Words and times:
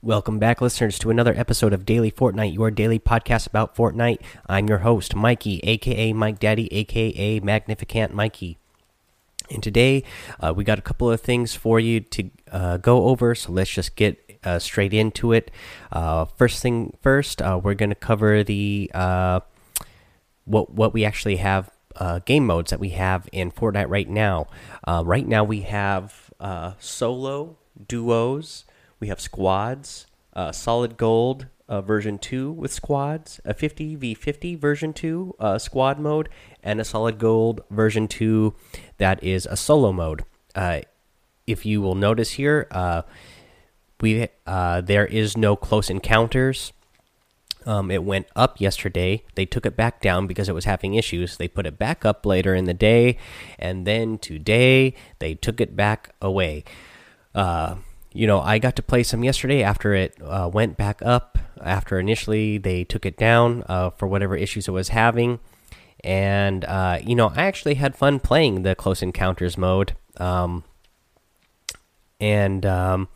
Welcome 0.00 0.38
back, 0.38 0.60
listeners, 0.60 0.96
to 1.00 1.10
another 1.10 1.34
episode 1.36 1.72
of 1.72 1.84
Daily 1.84 2.12
Fortnite, 2.12 2.54
your 2.54 2.70
daily 2.70 3.00
podcast 3.00 3.48
about 3.48 3.74
Fortnite. 3.74 4.20
I'm 4.46 4.68
your 4.68 4.78
host, 4.78 5.16
Mikey, 5.16 5.58
aka 5.64 6.12
Mike 6.12 6.38
Daddy, 6.38 6.72
aka 6.72 7.40
Magnificent 7.40 8.14
Mikey. 8.14 8.58
And 9.50 9.60
today, 9.60 10.04
uh, 10.38 10.54
we 10.54 10.62
got 10.62 10.78
a 10.78 10.82
couple 10.82 11.10
of 11.10 11.20
things 11.20 11.56
for 11.56 11.80
you 11.80 11.98
to 11.98 12.30
uh, 12.52 12.76
go 12.76 13.06
over, 13.06 13.34
so 13.34 13.50
let's 13.50 13.70
just 13.70 13.96
get 13.96 14.38
uh, 14.44 14.60
straight 14.60 14.94
into 14.94 15.32
it. 15.32 15.50
Uh, 15.90 16.26
first 16.26 16.62
thing 16.62 16.96
first, 17.02 17.42
uh, 17.42 17.60
we're 17.60 17.74
going 17.74 17.90
to 17.90 17.96
cover 17.96 18.44
the 18.44 18.92
uh, 18.94 19.40
what 20.44 20.70
what 20.70 20.94
we 20.94 21.04
actually 21.04 21.38
have 21.38 21.72
game 22.24 22.46
modes 22.46 22.70
that 22.70 22.78
we 22.78 22.90
have 22.90 23.28
in 23.32 23.50
Fortnite 23.50 23.88
right 23.88 24.08
now. 24.08 24.46
right 24.86 25.26
now, 25.26 25.42
we 25.42 25.62
have 25.62 26.30
solo, 26.78 27.56
duos 27.88 28.64
we 29.00 29.08
have 29.08 29.20
squads, 29.20 30.06
uh, 30.34 30.52
solid 30.52 30.96
gold 30.96 31.46
uh, 31.68 31.82
version 31.82 32.18
2 32.18 32.50
with 32.52 32.72
squads, 32.72 33.40
a 33.44 33.54
50v50 33.54 34.58
version 34.58 34.92
2 34.92 35.36
uh, 35.38 35.58
squad 35.58 35.98
mode, 35.98 36.28
and 36.62 36.80
a 36.80 36.84
solid 36.84 37.18
gold 37.18 37.62
version 37.70 38.08
2 38.08 38.54
that 38.96 39.22
is 39.22 39.46
a 39.46 39.56
solo 39.56 39.92
mode. 39.92 40.24
Uh, 40.54 40.80
if 41.46 41.64
you 41.66 41.80
will 41.80 41.94
notice 41.94 42.32
here, 42.32 42.66
uh, 42.70 43.02
we 44.00 44.28
uh, 44.46 44.80
there 44.80 45.06
is 45.06 45.36
no 45.36 45.56
close 45.56 45.90
encounters. 45.90 46.72
Um, 47.66 47.90
it 47.90 48.04
went 48.04 48.26
up 48.34 48.60
yesterday. 48.60 49.24
They 49.34 49.44
took 49.44 49.66
it 49.66 49.76
back 49.76 50.00
down 50.00 50.26
because 50.26 50.48
it 50.48 50.54
was 50.54 50.64
having 50.64 50.94
issues. 50.94 51.36
They 51.36 51.48
put 51.48 51.66
it 51.66 51.78
back 51.78 52.04
up 52.04 52.24
later 52.24 52.54
in 52.54 52.64
the 52.64 52.74
day, 52.74 53.18
and 53.58 53.86
then 53.86 54.18
today 54.18 54.94
they 55.18 55.34
took 55.34 55.60
it 55.60 55.76
back 55.76 56.14
away. 56.22 56.64
Uh, 57.34 57.76
you 58.18 58.26
know, 58.26 58.40
I 58.40 58.58
got 58.58 58.74
to 58.74 58.82
play 58.82 59.04
some 59.04 59.22
yesterday 59.22 59.62
after 59.62 59.94
it 59.94 60.20
uh, 60.20 60.50
went 60.52 60.76
back 60.76 61.00
up. 61.02 61.38
After 61.62 62.00
initially 62.00 62.58
they 62.58 62.82
took 62.82 63.06
it 63.06 63.16
down 63.16 63.62
uh, 63.68 63.90
for 63.90 64.08
whatever 64.08 64.34
issues 64.34 64.66
it 64.66 64.72
was 64.72 64.88
having, 64.88 65.38
and 66.02 66.64
uh, 66.64 66.98
you 67.00 67.14
know, 67.14 67.32
I 67.36 67.44
actually 67.44 67.74
had 67.74 67.94
fun 67.94 68.18
playing 68.18 68.62
the 68.62 68.74
close 68.74 69.02
encounters 69.02 69.56
mode. 69.56 69.92
Um, 70.16 70.64
and 72.18 72.66
um, 72.66 73.08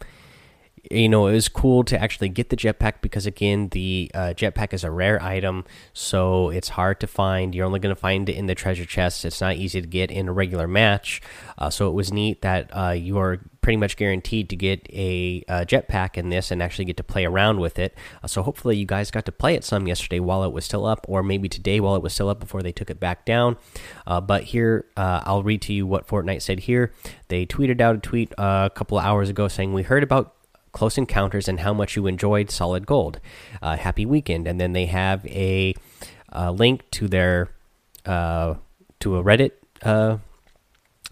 you 0.92 1.08
know, 1.08 1.26
it 1.26 1.32
was 1.32 1.48
cool 1.48 1.84
to 1.84 2.00
actually 2.00 2.28
get 2.28 2.50
the 2.50 2.56
jetpack 2.56 3.00
because 3.00 3.26
again, 3.26 3.68
the 3.70 4.10
uh, 4.14 4.34
jetpack 4.36 4.72
is 4.72 4.84
a 4.84 4.90
rare 4.90 5.22
item, 5.22 5.64
so 5.92 6.50
it's 6.50 6.70
hard 6.70 7.00
to 7.00 7.06
find. 7.06 7.54
You're 7.54 7.66
only 7.66 7.80
going 7.80 7.94
to 7.94 8.00
find 8.00 8.28
it 8.28 8.34
in 8.34 8.46
the 8.46 8.54
treasure 8.54 8.84
chest. 8.84 9.24
It's 9.24 9.40
not 9.40 9.56
easy 9.56 9.80
to 9.80 9.86
get 9.86 10.10
in 10.10 10.28
a 10.28 10.32
regular 10.32 10.68
match. 10.68 11.22
Uh, 11.56 11.70
so 11.70 11.88
it 11.88 11.92
was 11.92 12.12
neat 12.12 12.42
that 12.42 12.70
uh, 12.76 12.90
you 12.90 13.18
are 13.18 13.40
pretty 13.60 13.76
much 13.76 13.96
guaranteed 13.96 14.50
to 14.50 14.56
get 14.56 14.84
a 14.90 15.44
uh, 15.48 15.64
jetpack 15.64 16.18
in 16.18 16.28
this 16.28 16.50
and 16.50 16.62
actually 16.62 16.84
get 16.84 16.96
to 16.96 17.04
play 17.04 17.24
around 17.24 17.60
with 17.60 17.78
it. 17.78 17.96
Uh, 18.22 18.26
so 18.26 18.42
hopefully 18.42 18.76
you 18.76 18.84
guys 18.84 19.10
got 19.10 19.24
to 19.24 19.32
play 19.32 19.54
it 19.54 19.64
some 19.64 19.86
yesterday 19.86 20.20
while 20.20 20.44
it 20.44 20.52
was 20.52 20.64
still 20.64 20.84
up, 20.84 21.06
or 21.08 21.22
maybe 21.22 21.48
today 21.48 21.80
while 21.80 21.94
it 21.94 22.02
was 22.02 22.12
still 22.12 22.28
up 22.28 22.40
before 22.40 22.62
they 22.62 22.72
took 22.72 22.90
it 22.90 23.00
back 23.00 23.24
down. 23.24 23.56
Uh, 24.06 24.20
but 24.20 24.44
here, 24.44 24.86
I'll 24.96 25.42
read 25.42 25.62
to 25.62 25.72
you 25.72 25.86
what 25.86 26.06
Fortnite 26.06 26.42
said 26.42 26.60
here. 26.60 26.92
They 27.28 27.46
tweeted 27.46 27.80
out 27.80 27.96
a 27.96 27.98
tweet 27.98 28.32
a 28.36 28.70
couple 28.74 28.98
of 28.98 29.04
hours 29.04 29.28
ago 29.30 29.48
saying, 29.48 29.72
"We 29.72 29.82
heard 29.82 30.02
about." 30.02 30.34
Close 30.72 30.98
Encounters 30.98 31.48
and 31.48 31.60
how 31.60 31.72
much 31.72 31.96
you 31.96 32.06
enjoyed 32.06 32.50
Solid 32.50 32.86
Gold. 32.86 33.20
Uh, 33.60 33.76
happy 33.76 34.06
weekend! 34.06 34.46
And 34.46 34.60
then 34.60 34.72
they 34.72 34.86
have 34.86 35.24
a, 35.26 35.74
a 36.30 36.50
link 36.50 36.90
to 36.92 37.08
their 37.08 37.50
uh, 38.06 38.54
to 39.00 39.16
a 39.16 39.22
Reddit 39.22 39.52
uh, 39.82 40.18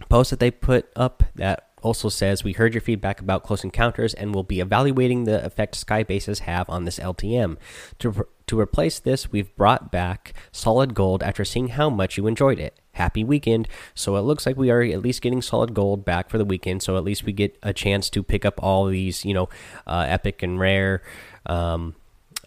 post 0.09 0.31
that 0.31 0.41
they 0.41 0.51
put 0.51 0.91
up 0.97 1.23
that 1.35 1.69
also 1.83 2.09
says 2.09 2.45
we 2.45 2.53
heard 2.53 2.75
your 2.75 2.81
feedback 2.81 3.21
about 3.21 3.43
Close 3.43 3.65
Encounters 3.65 4.15
and 4.15 4.35
will 4.35 4.43
be 4.43 4.61
evaluating 4.61 5.25
the 5.25 5.45
effect 5.45 5.75
Sky 5.75 6.03
Bases 6.03 6.41
have 6.41 6.69
on 6.69 6.85
this 6.85 6.99
LTM. 6.99 7.57
To 8.01 8.27
to 8.47 8.59
replace 8.59 8.99
this, 8.99 9.31
we've 9.31 9.55
brought 9.55 9.93
back 9.93 10.35
Solid 10.51 10.95
Gold 10.95 11.23
after 11.23 11.45
seeing 11.45 11.69
how 11.69 11.89
much 11.89 12.17
you 12.17 12.27
enjoyed 12.27 12.59
it 12.59 12.80
happy 12.93 13.25
weekend. 13.25 13.69
So 13.95 14.17
it 14.17 14.23
looks 14.23 14.47
like 14.47 14.57
we 14.57 14.71
are 14.71 14.83
at 14.83 15.03
least 15.03 15.23
getting 15.23 15.43
solid 15.43 15.75
gold 15.75 16.05
back 16.05 16.31
for 16.31 16.39
the 16.39 16.45
weekend. 16.45 16.83
So 16.83 16.97
at 16.97 17.05
least 17.05 17.25
we 17.25 17.33
get 17.33 17.57
a 17.63 17.73
chance 17.73 18.11
to 18.11 18.23
pick 18.23 18.45
up 18.45 18.63
all 18.63 18.87
these, 18.87 19.25
you 19.25 19.35
know, 19.35 19.49
uh, 19.87 20.05
epic 20.09 20.43
and 20.43 20.59
rare, 20.59 21.03
um, 21.47 21.95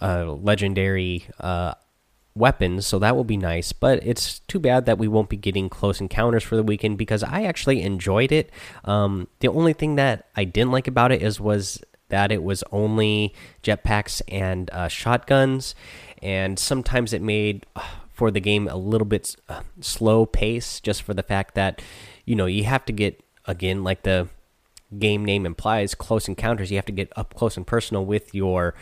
uh, 0.01 0.25
legendary 0.25 1.25
uh, 1.39 1.73
weapons. 2.35 2.85
So 2.85 2.99
that 2.99 3.15
will 3.15 3.23
be 3.23 3.37
nice. 3.37 3.73
But 3.73 4.05
it's 4.05 4.39
too 4.39 4.59
bad 4.59 4.85
that 4.85 4.97
we 4.97 5.07
won't 5.07 5.29
be 5.29 5.37
getting 5.37 5.69
close 5.69 6.01
encounters 6.01 6.43
for 6.43 6.55
the 6.55 6.63
weekend 6.63 6.97
because 6.97 7.23
I 7.23 7.43
actually 7.43 7.81
enjoyed 7.81 8.31
it. 8.31 8.51
Um, 8.85 9.27
the 9.39 9.47
only 9.47 9.73
thing 9.73 9.95
that 9.95 10.27
I 10.35 10.43
didn't 10.43 10.71
like 10.71 10.87
about 10.87 11.11
it 11.11 11.21
is 11.21 11.39
was 11.39 11.81
that 12.09 12.31
it 12.31 12.43
was 12.43 12.63
only 12.71 13.33
jetpacks 13.63 14.21
and 14.27 14.69
uh, 14.71 14.87
shotguns, 14.87 15.73
and 16.21 16.59
sometimes 16.59 17.11
it 17.11 17.23
made 17.23 17.65
for 18.23 18.31
the 18.31 18.39
game 18.39 18.69
a 18.69 18.77
little 18.77 19.03
bit 19.03 19.35
uh, 19.49 19.63
slow 19.81 20.25
pace 20.25 20.79
just 20.79 21.03
for 21.03 21.13
the 21.13 21.21
fact 21.21 21.55
that 21.55 21.81
you 22.23 22.37
know 22.37 22.45
you 22.45 22.63
have 22.63 22.85
to 22.85 22.93
get 22.93 23.21
again 23.47 23.83
like 23.83 24.03
the 24.03 24.29
game 24.97 25.25
name 25.25 25.45
implies 25.45 25.93
close 25.93 26.29
encounters. 26.29 26.71
You 26.71 26.77
have 26.77 26.85
to 26.85 26.93
get 26.93 27.11
up 27.17 27.33
close 27.33 27.57
and 27.57 27.67
personal 27.67 28.05
with 28.05 28.33
your 28.33 28.75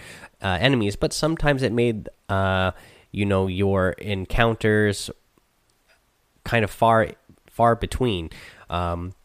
uh, 0.44 0.60
enemies. 0.62 0.96
But 0.96 1.12
sometimes 1.12 1.64
it 1.64 1.72
made 1.72 2.08
uh, 2.30 2.74
you 3.10 3.26
know 3.26 3.48
your 3.48 3.94
encounters 3.94 5.10
kind 6.44 6.64
of 6.64 6.70
far 6.70 7.08
far 7.50 7.76
between. 7.76 8.30
Um, 8.70 9.16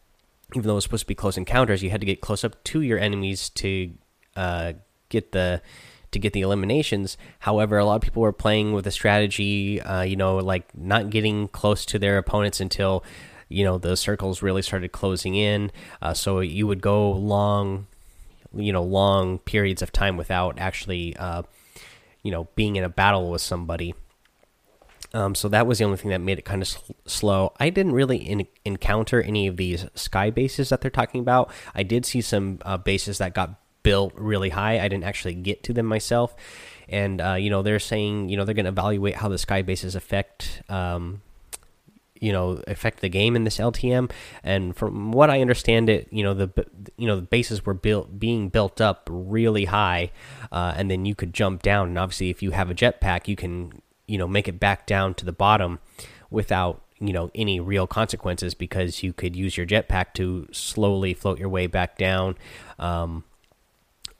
even 0.54 0.66
though 0.66 0.72
it 0.72 0.76
was 0.76 0.84
supposed 0.84 1.02
to 1.02 1.08
be 1.08 1.14
close 1.14 1.36
encounters 1.36 1.82
you 1.82 1.90
had 1.90 2.00
to 2.00 2.06
get 2.06 2.22
close 2.22 2.42
up 2.42 2.64
to 2.64 2.80
your 2.80 2.98
enemies 2.98 3.50
to 3.50 3.92
uh, 4.34 4.72
get 5.10 5.32
the 5.32 5.60
to 6.12 6.18
get 6.18 6.32
the 6.32 6.40
eliminations. 6.40 7.16
However, 7.40 7.78
a 7.78 7.84
lot 7.84 7.96
of 7.96 8.02
people 8.02 8.22
were 8.22 8.32
playing 8.32 8.72
with 8.72 8.86
a 8.86 8.90
strategy, 8.90 9.80
uh, 9.80 10.02
you 10.02 10.16
know, 10.16 10.36
like 10.36 10.76
not 10.76 11.10
getting 11.10 11.48
close 11.48 11.84
to 11.86 11.98
their 11.98 12.18
opponents 12.18 12.60
until 12.60 13.04
you 13.48 13.64
know 13.64 13.78
the 13.78 13.96
circles 13.96 14.42
really 14.42 14.62
started 14.62 14.92
closing 14.92 15.34
in. 15.34 15.70
Uh, 16.02 16.14
so 16.14 16.40
you 16.40 16.66
would 16.66 16.80
go 16.80 17.12
long, 17.12 17.86
you 18.54 18.72
know, 18.72 18.82
long 18.82 19.38
periods 19.40 19.82
of 19.82 19.92
time 19.92 20.16
without 20.16 20.58
actually, 20.58 21.16
uh, 21.16 21.42
you 22.22 22.30
know, 22.30 22.48
being 22.54 22.76
in 22.76 22.84
a 22.84 22.88
battle 22.88 23.30
with 23.30 23.42
somebody. 23.42 23.94
Um, 25.14 25.34
so 25.34 25.48
that 25.48 25.66
was 25.66 25.78
the 25.78 25.84
only 25.84 25.96
thing 25.96 26.10
that 26.10 26.20
made 26.20 26.38
it 26.38 26.44
kind 26.44 26.62
of 26.62 26.68
sl 26.68 26.92
slow. 27.06 27.52
I 27.58 27.70
didn't 27.70 27.92
really 27.92 28.48
encounter 28.64 29.22
any 29.22 29.46
of 29.46 29.56
these 29.56 29.86
sky 29.94 30.30
bases 30.30 30.68
that 30.70 30.80
they're 30.80 30.90
talking 30.90 31.20
about. 31.20 31.50
I 31.74 31.84
did 31.84 32.04
see 32.04 32.20
some 32.20 32.58
uh, 32.62 32.76
bases 32.76 33.18
that 33.18 33.32
got 33.32 33.60
built 33.86 34.12
really 34.16 34.48
high. 34.48 34.80
I 34.80 34.88
didn't 34.88 35.04
actually 35.04 35.34
get 35.34 35.62
to 35.62 35.72
them 35.72 35.86
myself, 35.86 36.34
and 36.88 37.20
uh, 37.20 37.34
you 37.34 37.50
know 37.50 37.62
they're 37.62 37.78
saying 37.78 38.28
you 38.28 38.36
know 38.36 38.44
they're 38.44 38.52
going 38.52 38.64
to 38.64 38.70
evaluate 38.70 39.14
how 39.14 39.28
the 39.28 39.38
sky 39.38 39.62
bases 39.62 39.94
affect. 39.94 40.60
Um, 40.68 41.22
you 42.18 42.32
know 42.32 42.62
affect 42.66 43.00
the 43.00 43.10
game 43.10 43.36
in 43.36 43.44
this 43.44 43.58
LTM 43.58 44.10
and 44.42 44.74
from 44.74 45.12
what 45.12 45.28
I 45.28 45.42
understand 45.42 45.90
it 45.90 46.08
you 46.10 46.22
know 46.22 46.32
the 46.32 46.50
you 46.96 47.06
know 47.06 47.16
the 47.16 47.22
bases 47.36 47.66
were 47.66 47.74
built 47.74 48.18
being 48.18 48.48
built 48.48 48.80
up 48.80 49.06
really 49.12 49.66
high 49.66 50.10
uh, 50.50 50.72
and 50.74 50.90
then 50.90 51.04
you 51.04 51.14
could 51.14 51.34
jump 51.34 51.60
down 51.60 51.88
and 51.88 51.98
obviously 51.98 52.30
if 52.30 52.42
you 52.42 52.52
have 52.52 52.70
a 52.70 52.74
jetpack 52.74 53.28
you 53.28 53.36
can 53.36 53.82
you 54.06 54.16
know 54.16 54.26
make 54.26 54.48
it 54.48 54.58
back 54.58 54.86
down 54.86 55.12
to 55.12 55.26
the 55.26 55.32
bottom 55.32 55.78
without 56.30 56.80
you 56.98 57.12
know 57.12 57.30
any 57.34 57.60
real 57.60 57.86
consequences 57.86 58.54
because 58.54 59.02
you 59.02 59.12
could 59.12 59.36
use 59.36 59.58
your 59.58 59.66
jetpack 59.66 60.14
to 60.14 60.48
slowly 60.52 61.12
float 61.12 61.38
your 61.38 61.50
way 61.50 61.66
back 61.66 61.98
down 61.98 62.34
um, 62.78 63.24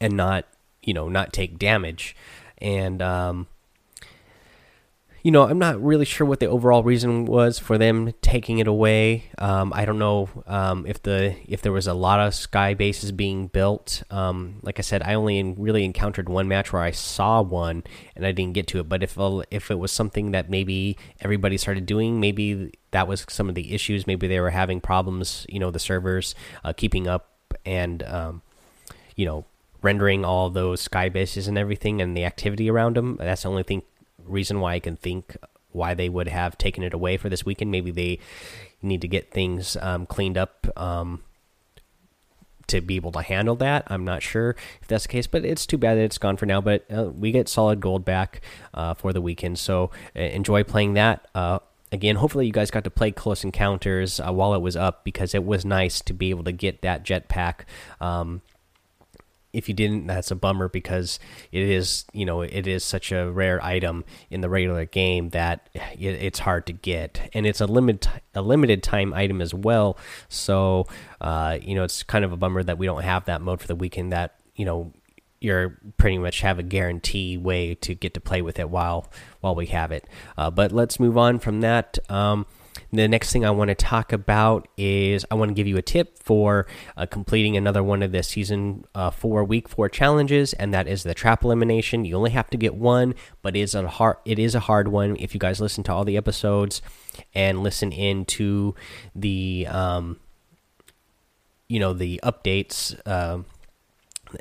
and 0.00 0.16
not 0.16 0.46
you 0.82 0.94
know 0.94 1.08
not 1.08 1.32
take 1.32 1.58
damage. 1.58 2.16
And 2.58 3.02
um, 3.02 3.48
you 5.26 5.32
know 5.32 5.42
i'm 5.42 5.58
not 5.58 5.82
really 5.82 6.04
sure 6.04 6.24
what 6.24 6.38
the 6.38 6.46
overall 6.46 6.84
reason 6.84 7.24
was 7.24 7.58
for 7.58 7.76
them 7.78 8.14
taking 8.22 8.60
it 8.60 8.68
away. 8.68 9.24
Um, 9.38 9.72
i 9.74 9.84
don't 9.84 9.98
know 9.98 10.28
um, 10.46 10.86
if 10.86 11.02
the 11.02 11.34
if 11.48 11.62
there 11.62 11.72
was 11.72 11.88
a 11.88 11.94
lot 11.94 12.20
of 12.20 12.32
sky 12.32 12.74
bases 12.74 13.10
being 13.10 13.48
built. 13.48 14.04
Um, 14.08 14.60
like 14.62 14.78
i 14.78 14.82
said 14.82 15.02
i 15.02 15.14
only 15.14 15.42
really 15.42 15.84
encountered 15.84 16.28
one 16.28 16.46
match 16.46 16.72
where 16.72 16.82
i 16.82 16.92
saw 16.92 17.42
one 17.42 17.82
and 18.14 18.24
i 18.24 18.30
didn't 18.30 18.54
get 18.54 18.68
to 18.68 18.78
it. 18.78 18.88
But 18.88 19.02
if 19.02 19.18
if 19.50 19.68
it 19.68 19.78
was 19.80 19.90
something 19.90 20.30
that 20.30 20.48
maybe 20.48 20.96
everybody 21.20 21.56
started 21.58 21.86
doing 21.86 22.20
maybe 22.20 22.72
that 22.92 23.08
was 23.08 23.26
some 23.28 23.48
of 23.48 23.56
the 23.56 23.74
issues. 23.74 24.06
Maybe 24.06 24.28
they 24.28 24.38
were 24.38 24.50
having 24.50 24.80
problems 24.80 25.44
you 25.48 25.58
know 25.58 25.72
the 25.72 25.80
servers 25.80 26.36
uh, 26.62 26.72
keeping 26.72 27.08
up 27.08 27.32
and 27.64 28.04
um, 28.04 28.42
you 29.16 29.26
know 29.26 29.44
rendering 29.82 30.24
all 30.24 30.50
those 30.50 30.80
sky 30.80 31.08
bases 31.08 31.46
and 31.48 31.58
everything 31.58 32.00
and 32.00 32.16
the 32.16 32.24
activity 32.24 32.70
around 32.70 32.96
them. 32.96 33.16
That's 33.18 33.42
the 33.42 33.50
only 33.50 33.62
thing 33.62 33.82
reason 34.24 34.60
why 34.60 34.74
I 34.74 34.80
can 34.80 34.96
think 34.96 35.36
why 35.72 35.94
they 35.94 36.08
would 36.08 36.28
have 36.28 36.58
taken 36.58 36.82
it 36.82 36.94
away 36.94 37.16
for 37.16 37.28
this 37.28 37.44
weekend. 37.44 37.70
Maybe 37.70 37.90
they 37.90 38.18
need 38.82 39.00
to 39.02 39.08
get 39.08 39.30
things 39.30 39.76
um, 39.80 40.06
cleaned 40.06 40.38
up 40.38 40.66
um, 40.76 41.22
to 42.68 42.80
be 42.80 42.96
able 42.96 43.12
to 43.12 43.22
handle 43.22 43.54
that. 43.56 43.84
I'm 43.86 44.04
not 44.04 44.22
sure 44.22 44.56
if 44.80 44.88
that's 44.88 45.04
the 45.04 45.08
case, 45.08 45.26
but 45.26 45.44
it's 45.44 45.66
too 45.66 45.78
bad 45.78 45.96
that 45.96 46.02
it's 46.02 46.18
gone 46.18 46.36
for 46.36 46.46
now. 46.46 46.60
But 46.60 46.84
uh, 46.90 47.04
we 47.04 47.30
get 47.30 47.48
solid 47.48 47.80
gold 47.80 48.04
back 48.04 48.40
uh, 48.74 48.94
for 48.94 49.12
the 49.12 49.20
weekend, 49.20 49.58
so 49.58 49.90
uh, 50.16 50.20
enjoy 50.20 50.64
playing 50.64 50.94
that. 50.94 51.28
Uh, 51.34 51.58
again, 51.92 52.16
hopefully 52.16 52.46
you 52.46 52.52
guys 52.52 52.70
got 52.70 52.84
to 52.84 52.90
play 52.90 53.12
Close 53.12 53.44
Encounters 53.44 54.18
uh, 54.18 54.32
while 54.32 54.54
it 54.54 54.60
was 54.60 54.76
up 54.76 55.04
because 55.04 55.34
it 55.34 55.44
was 55.44 55.64
nice 55.64 56.00
to 56.00 56.12
be 56.12 56.30
able 56.30 56.44
to 56.44 56.52
get 56.52 56.82
that 56.82 57.04
jetpack. 57.04 57.60
Um, 58.00 58.42
if 59.56 59.70
you 59.70 59.74
didn't, 59.74 60.06
that's 60.06 60.30
a 60.30 60.36
bummer 60.36 60.68
because 60.68 61.18
it 61.50 61.62
is, 61.62 62.04
you 62.12 62.26
know, 62.26 62.42
it 62.42 62.66
is 62.66 62.84
such 62.84 63.10
a 63.10 63.30
rare 63.30 63.62
item 63.64 64.04
in 64.28 64.42
the 64.42 64.50
regular 64.50 64.84
game 64.84 65.30
that 65.30 65.70
it, 65.74 65.98
it's 65.98 66.40
hard 66.40 66.66
to 66.66 66.74
get, 66.74 67.30
and 67.32 67.46
it's 67.46 67.62
a 67.62 67.66
limited 67.66 68.10
a 68.34 68.42
limited 68.42 68.82
time 68.82 69.14
item 69.14 69.40
as 69.40 69.54
well. 69.54 69.96
So, 70.28 70.86
uh, 71.22 71.58
you 71.62 71.74
know, 71.74 71.84
it's 71.84 72.02
kind 72.02 72.22
of 72.22 72.32
a 72.32 72.36
bummer 72.36 72.62
that 72.64 72.76
we 72.76 72.84
don't 72.84 73.02
have 73.02 73.24
that 73.24 73.40
mode 73.40 73.62
for 73.62 73.66
the 73.66 73.74
weekend. 73.74 74.12
That 74.12 74.34
you 74.56 74.66
know, 74.66 74.92
you're 75.40 75.78
pretty 75.96 76.18
much 76.18 76.42
have 76.42 76.58
a 76.58 76.62
guarantee 76.62 77.38
way 77.38 77.74
to 77.76 77.94
get 77.94 78.12
to 78.12 78.20
play 78.20 78.42
with 78.42 78.58
it 78.58 78.68
while 78.68 79.10
while 79.40 79.54
we 79.54 79.66
have 79.66 79.90
it. 79.90 80.06
Uh, 80.36 80.50
but 80.50 80.70
let's 80.70 81.00
move 81.00 81.16
on 81.16 81.38
from 81.38 81.62
that. 81.62 81.98
Um, 82.10 82.44
the 82.92 83.08
next 83.08 83.32
thing 83.32 83.44
I 83.44 83.50
want 83.50 83.68
to 83.68 83.74
talk 83.74 84.12
about 84.12 84.68
is 84.76 85.24
I 85.30 85.34
want 85.34 85.50
to 85.50 85.54
give 85.54 85.66
you 85.66 85.76
a 85.76 85.82
tip 85.82 86.18
for 86.18 86.66
uh, 86.96 87.06
completing 87.06 87.56
another 87.56 87.82
one 87.82 88.02
of 88.02 88.12
the 88.12 88.22
season 88.22 88.84
uh, 88.94 89.10
four 89.10 89.44
week 89.44 89.68
four 89.68 89.88
challenges, 89.88 90.52
and 90.54 90.72
that 90.74 90.88
is 90.88 91.02
the 91.02 91.14
trap 91.14 91.44
elimination. 91.44 92.04
You 92.04 92.16
only 92.16 92.30
have 92.30 92.50
to 92.50 92.56
get 92.56 92.74
one, 92.74 93.14
but 93.42 93.56
it 93.56 93.60
is 93.60 93.74
a 93.74 93.88
hard 93.88 94.16
it 94.24 94.38
is 94.38 94.54
a 94.54 94.60
hard 94.60 94.88
one. 94.88 95.16
If 95.18 95.34
you 95.34 95.40
guys 95.40 95.60
listen 95.60 95.84
to 95.84 95.92
all 95.92 96.04
the 96.04 96.16
episodes 96.16 96.82
and 97.34 97.62
listen 97.62 97.92
into 97.92 98.74
the 99.14 99.66
um, 99.68 100.20
you 101.68 101.80
know 101.80 101.92
the 101.92 102.20
updates. 102.22 102.98
Uh, 103.04 103.42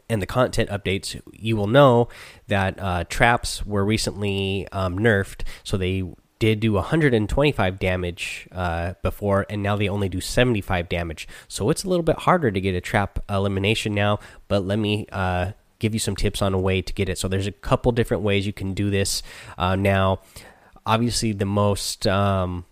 and 0.10 0.20
the 0.20 0.26
content 0.26 0.68
updates, 0.72 1.22
you 1.32 1.56
will 1.56 1.68
know 1.68 2.10
that 2.48 2.78
uh, 2.80 3.04
traps 3.04 3.64
were 3.68 3.86
recently 3.86 4.68
um, 4.72 4.98
nerfed, 4.98 5.44
so 5.64 5.78
they 5.78 6.04
did 6.40 6.60
do 6.60 6.74
125 6.74 7.80
damage 7.80 8.48
uh, 8.52 8.94
before, 9.02 9.46
and 9.50 9.64
now 9.64 9.76
they 9.76 9.88
only 9.88 10.10
do 10.10 10.20
75 10.20 10.90
damage. 10.90 11.28
So 11.48 11.70
it's 11.70 11.84
a 11.84 11.90
little 11.90 12.04
bit 12.04 12.20
harder 12.20 12.52
to 12.52 12.62
get 12.62 12.76
a 12.76 12.82
trap 12.82 13.20
elimination 13.30 13.94
now. 13.94 14.20
But 14.48 14.66
let 14.66 14.78
me 14.78 15.08
uh, 15.12 15.52
give 15.80 15.94
you 15.94 16.00
some 16.00 16.16
tips 16.16 16.42
on 16.42 16.54
a 16.54 16.60
way 16.60 16.82
to 16.82 16.94
get 16.94 17.10
it. 17.10 17.18
So 17.18 17.28
there's 17.28 17.48
a 17.48 17.52
couple 17.52 17.92
different 17.92 18.24
ways 18.24 18.46
you 18.46 18.54
can 18.54 18.74
do 18.74 18.90
this. 18.90 19.24
Uh, 19.58 19.76
now, 19.76 20.20
obviously, 20.86 21.32
the 21.32 21.46
most 21.46 22.06
um, 22.06 22.66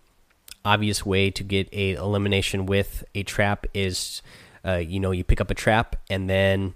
obvious 0.66 1.06
way 1.06 1.31
to 1.31 1.44
get 1.44 1.69
a 1.71 1.94
elimination 1.94 2.66
with 2.66 3.04
a 3.16 3.24
trap 3.24 3.66
is, 3.74 4.21
uh, 4.66 4.75
you 4.75 5.00
know, 5.00 5.12
you 5.12 5.24
pick 5.24 5.39
up 5.39 5.51
a 5.51 5.56
trap 5.56 5.95
and 6.09 6.30
then 6.30 6.75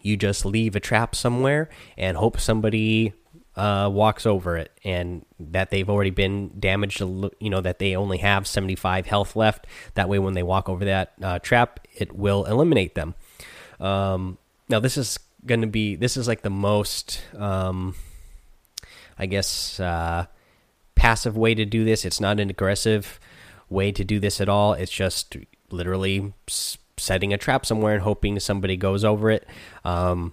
you 0.00 0.16
just 0.16 0.44
leave 0.44 0.74
a 0.74 0.80
trap 0.80 1.14
somewhere 1.14 1.68
and 1.96 2.16
hope 2.16 2.40
somebody 2.40 3.12
uh, 3.56 3.88
walks 3.92 4.24
over 4.24 4.56
it 4.56 4.72
and 4.84 5.24
that 5.38 5.70
they've 5.70 5.88
already 5.88 6.10
been 6.10 6.58
damaged, 6.58 7.00
you 7.00 7.50
know, 7.50 7.60
that 7.60 7.78
they 7.78 7.94
only 7.94 8.18
have 8.18 8.46
75 8.46 9.06
health 9.06 9.36
left. 9.36 9.66
That 9.94 10.08
way, 10.08 10.18
when 10.18 10.34
they 10.34 10.42
walk 10.42 10.68
over 10.68 10.84
that 10.84 11.12
uh, 11.22 11.38
trap, 11.38 11.86
it 11.94 12.14
will 12.14 12.44
eliminate 12.44 12.94
them. 12.94 13.14
Um, 13.78 14.38
now, 14.68 14.80
this 14.80 14.96
is 14.96 15.18
going 15.44 15.60
to 15.60 15.66
be, 15.66 15.96
this 15.96 16.16
is 16.16 16.26
like 16.26 16.42
the 16.42 16.50
most, 16.50 17.22
um, 17.36 17.94
I 19.18 19.26
guess, 19.26 19.78
uh, 19.78 20.26
passive 20.94 21.36
way 21.36 21.54
to 21.54 21.64
do 21.64 21.84
this. 21.84 22.04
It's 22.04 22.20
not 22.20 22.40
an 22.40 22.48
aggressive 22.48 23.20
way 23.68 23.92
to 23.92 24.04
do 24.04 24.18
this 24.18 24.40
at 24.40 24.48
all. 24.48 24.72
It's 24.72 24.92
just 24.92 25.36
literally 25.70 26.32
setting 26.96 27.32
a 27.32 27.38
trap 27.38 27.66
somewhere 27.66 27.94
and 27.94 28.02
hoping 28.02 28.38
somebody 28.38 28.76
goes 28.76 29.04
over 29.04 29.30
it. 29.30 29.46
Um, 29.84 30.32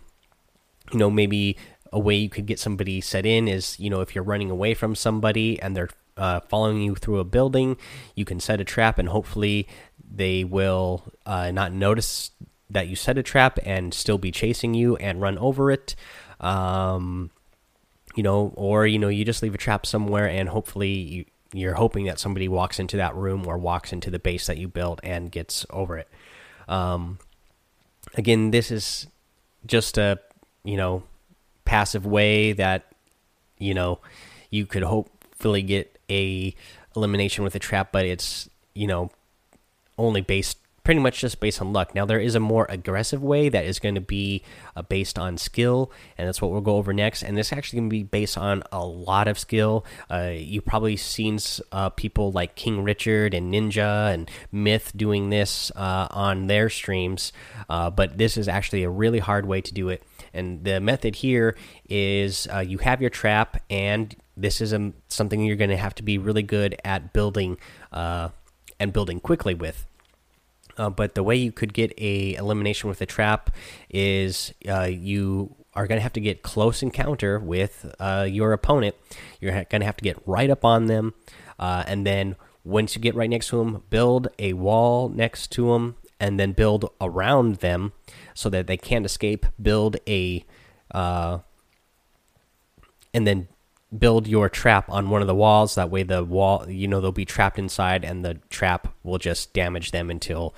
you 0.91 0.99
know, 0.99 1.09
maybe 1.09 1.57
a 1.91 1.99
way 1.99 2.15
you 2.15 2.29
could 2.29 2.45
get 2.45 2.59
somebody 2.59 3.01
set 3.01 3.25
in 3.25 3.47
is 3.47 3.79
you 3.79 3.89
know 3.89 4.01
if 4.01 4.13
you're 4.13 4.23
running 4.23 4.51
away 4.51 4.73
from 4.73 4.95
somebody 4.95 5.59
and 5.61 5.75
they're 5.75 5.89
uh, 6.17 6.39
following 6.41 6.81
you 6.81 6.95
through 6.95 7.17
a 7.17 7.23
building 7.23 7.77
you 8.13 8.25
can 8.25 8.39
set 8.39 8.59
a 8.59 8.63
trap 8.65 8.99
and 8.99 9.09
hopefully 9.09 9.67
they 10.11 10.43
will 10.43 11.03
uh, 11.25 11.49
not 11.51 11.71
notice 11.71 12.31
that 12.69 12.87
you 12.87 12.95
set 12.95 13.17
a 13.17 13.23
trap 13.23 13.57
and 13.63 13.93
still 13.93 14.17
be 14.17 14.31
chasing 14.31 14.73
you 14.73 14.95
and 14.97 15.21
run 15.21 15.37
over 15.37 15.71
it. 15.71 15.95
Um, 16.39 17.31
you 18.15 18.23
know 18.23 18.53
or 18.55 18.87
you 18.87 18.97
know 18.97 19.07
you 19.07 19.23
just 19.23 19.43
leave 19.43 19.53
a 19.53 19.57
trap 19.57 19.85
somewhere 19.85 20.27
and 20.27 20.49
hopefully 20.49 20.89
you, 20.89 21.25
you're 21.53 21.75
hoping 21.75 22.05
that 22.05 22.19
somebody 22.19 22.47
walks 22.47 22.79
into 22.79 22.97
that 22.97 23.15
room 23.15 23.45
or 23.47 23.57
walks 23.57 23.93
into 23.93 24.09
the 24.09 24.19
base 24.19 24.47
that 24.47 24.57
you 24.57 24.67
built 24.67 24.99
and 25.03 25.31
gets 25.31 25.65
over 25.69 25.97
it. 25.97 26.07
Um, 26.67 27.19
again 28.15 28.51
this 28.51 28.71
is 28.71 29.07
just 29.65 29.97
a 29.97 30.19
you 30.63 30.75
know 30.75 31.03
passive 31.69 32.03
way 32.03 32.51
that 32.51 32.91
you 33.59 33.75
know 33.75 33.99
you 34.49 34.65
could 34.65 34.81
hopefully 34.81 35.61
get 35.61 35.99
a 36.09 36.55
elimination 36.95 37.43
with 37.43 37.53
a 37.53 37.59
trap, 37.59 37.91
but 37.91 38.05
it's 38.05 38.49
you 38.73 38.87
know 38.87 39.11
only 39.95 40.21
based 40.21 40.57
pretty 40.83 40.99
much 40.99 41.19
just 41.19 41.39
based 41.39 41.61
on 41.61 41.71
luck. 41.71 41.93
Now 41.93 42.07
there 42.07 42.19
is 42.19 42.33
a 42.33 42.39
more 42.39 42.65
aggressive 42.69 43.21
way 43.21 43.49
that 43.49 43.65
is 43.65 43.77
going 43.77 43.93
to 43.93 44.01
be 44.01 44.41
uh, 44.75 44.81
based 44.81 45.19
on 45.19 45.37
skill, 45.37 45.91
and 46.17 46.27
that's 46.27 46.41
what 46.41 46.49
we'll 46.49 46.61
go 46.61 46.77
over 46.77 46.91
next. 46.91 47.21
And 47.21 47.37
this 47.37 47.53
actually 47.53 47.81
going 47.81 47.89
to 47.91 47.93
be 47.93 48.03
based 48.03 48.35
on 48.35 48.63
a 48.71 48.83
lot 48.83 49.27
of 49.27 49.37
skill. 49.37 49.85
Uh, 50.09 50.31
you've 50.33 50.65
probably 50.65 50.97
seen 50.97 51.37
uh, 51.71 51.89
people 51.89 52.31
like 52.31 52.55
King 52.55 52.83
Richard 52.83 53.35
and 53.35 53.53
Ninja 53.53 54.11
and 54.11 54.27
Myth 54.51 54.91
doing 54.95 55.29
this 55.29 55.71
uh, 55.75 56.07
on 56.09 56.47
their 56.47 56.67
streams, 56.67 57.31
uh, 57.69 57.91
but 57.91 58.17
this 58.17 58.37
is 58.37 58.47
actually 58.47 58.81
a 58.81 58.89
really 58.89 59.19
hard 59.19 59.45
way 59.45 59.61
to 59.61 59.71
do 59.71 59.89
it. 59.89 60.01
And 60.33 60.63
the 60.63 60.79
method 60.79 61.15
here 61.15 61.55
is 61.89 62.47
uh, 62.53 62.59
you 62.59 62.77
have 62.79 63.01
your 63.01 63.09
trap, 63.09 63.61
and 63.69 64.15
this 64.35 64.61
is 64.61 64.73
a, 64.73 64.77
um, 64.77 64.93
something 65.07 65.43
you're 65.43 65.55
going 65.55 65.69
to 65.69 65.77
have 65.77 65.95
to 65.95 66.03
be 66.03 66.17
really 66.17 66.43
good 66.43 66.75
at 66.83 67.13
building 67.13 67.57
uh, 67.91 68.29
and 68.79 68.93
building 68.93 69.19
quickly 69.19 69.53
with. 69.53 69.85
Uh, 70.77 70.89
but 70.89 71.13
the 71.13 71.23
way 71.23 71.35
you 71.35 71.51
could 71.51 71.73
get 71.73 71.93
a 71.97 72.35
elimination 72.35 72.87
with 72.87 73.01
a 73.01 73.05
trap 73.05 73.49
is 73.89 74.53
uh, 74.67 74.83
you 74.83 75.55
are 75.73 75.87
going 75.87 75.97
to 75.97 76.03
have 76.03 76.13
to 76.13 76.21
get 76.21 76.41
close 76.41 76.81
encounter 76.81 77.37
with 77.37 77.93
uh, 77.99 78.25
your 78.29 78.53
opponent. 78.53 78.95
You're 79.41 79.51
going 79.65 79.81
to 79.81 79.85
have 79.85 79.97
to 79.97 80.03
get 80.03 80.17
right 80.25 80.49
up 80.49 80.63
on 80.63 80.85
them, 80.85 81.13
uh, 81.59 81.83
and 81.85 82.07
then 82.07 82.35
once 82.63 82.95
you 82.95 83.01
get 83.01 83.15
right 83.15 83.29
next 83.29 83.49
to 83.49 83.57
them, 83.57 83.83
build 83.89 84.29
a 84.37 84.53
wall 84.53 85.09
next 85.09 85.51
to 85.51 85.73
them 85.73 85.95
and 86.19 86.39
then 86.39 86.51
build 86.51 86.89
around 86.99 87.55
them 87.57 87.93
so 88.39 88.49
that 88.49 88.67
they 88.67 88.77
can't 88.77 89.05
escape. 89.05 89.45
Build 89.61 89.97
a, 90.07 90.45
uh, 90.91 91.39
and 93.13 93.27
then 93.27 93.49
build 93.97 94.27
your 94.27 94.47
trap 94.47 94.89
on 94.89 95.09
one 95.09 95.19
of 95.19 95.27
the 95.27 95.35
walls. 95.35 95.75
That 95.75 95.89
way, 95.91 96.03
the 96.03 96.23
wall, 96.23 96.65
you 96.69 96.87
know, 96.87 97.01
they'll 97.01 97.11
be 97.11 97.25
trapped 97.25 97.59
inside, 97.59 98.05
and 98.05 98.23
the 98.23 98.35
trap 98.49 98.95
will 99.03 99.17
just 99.17 99.51
damage 99.51 99.91
them 99.91 100.09
until 100.09 100.55